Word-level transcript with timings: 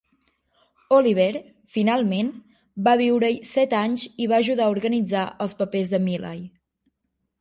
Oliver, 0.95 1.27
finalment, 1.75 2.31
va 2.89 2.95
viure-hi 3.03 3.37
set 3.51 3.77
anys 3.83 4.07
i 4.25 4.31
va 4.33 4.41
ajudar 4.47 4.67
a 4.69 4.75
organitzar 4.77 5.27
els 5.47 5.55
papers 5.61 5.93
de 5.97 6.01
Millay. 6.07 6.43